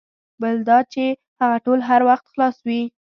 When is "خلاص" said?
2.31-2.57